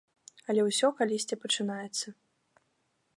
Але 0.53 0.61
ўсё 0.69 0.89
калісьці 1.01 1.39
пачынаецца. 1.45 2.07